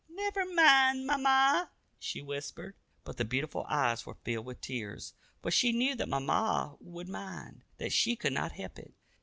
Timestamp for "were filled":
4.03-4.47